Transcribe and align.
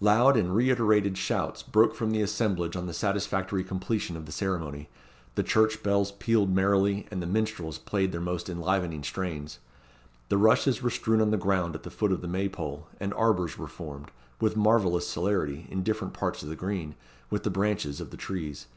Loud 0.00 0.38
and 0.38 0.56
reiterated 0.56 1.18
shouts 1.18 1.62
broke 1.62 1.94
from 1.94 2.10
the 2.10 2.22
assemblage 2.22 2.74
on 2.74 2.86
the 2.86 2.94
satisfactory 2.94 3.62
completion 3.62 4.16
of 4.16 4.24
the 4.24 4.32
ceremony, 4.32 4.88
the 5.34 5.42
church 5.42 5.82
bells 5.82 6.10
pealed 6.10 6.48
merrily, 6.48 7.06
and 7.10 7.20
the 7.20 7.26
minstrels 7.26 7.76
played 7.76 8.10
their 8.10 8.18
most 8.22 8.48
enlivening 8.48 9.02
strains. 9.02 9.58
The 10.30 10.38
rushes 10.38 10.80
were 10.80 10.88
strewn 10.88 11.20
on 11.20 11.32
the 11.32 11.36
ground 11.36 11.74
at 11.74 11.82
the 11.82 11.90
foot 11.90 12.12
of 12.12 12.22
the 12.22 12.28
May 12.28 12.48
pole, 12.48 12.86
and 12.98 13.12
arbours 13.12 13.58
were 13.58 13.66
formed, 13.68 14.10
with 14.40 14.56
marvellous 14.56 15.06
celerity, 15.06 15.66
in 15.68 15.82
different 15.82 16.14
parts 16.14 16.42
of 16.42 16.48
the 16.48 16.56
green, 16.56 16.94
with 17.28 17.42
the 17.42 17.50
branches 17.50 18.00
of 18.00 18.08
the 18.08 18.16
trees. 18.16 18.68